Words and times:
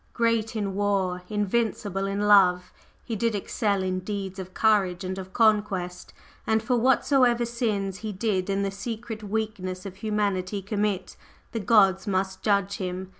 Great 0.13 0.55
in 0.55 0.73
War, 0.73 1.21
Invincible 1.29 2.07
in 2.07 2.21
Love, 2.21 2.73
he 3.03 3.15
did 3.15 3.35
Excel 3.35 3.83
in 3.83 3.99
Deeds 3.99 4.39
of 4.39 4.51
Courage 4.55 5.03
and 5.03 5.19
of 5.19 5.31
Conquest, 5.31 6.11
and 6.47 6.63
for 6.63 6.75
whatsoever 6.75 7.45
Sins 7.45 7.97
he 7.97 8.11
did 8.11 8.49
in 8.49 8.63
the 8.63 8.71
secret 8.71 9.21
Weakness 9.23 9.85
of 9.85 9.97
humanity 9.97 10.63
commit, 10.63 11.17
the 11.51 11.59
Gods 11.59 12.07
must 12.07 12.41
judge 12.41 12.77
him. 12.77 13.09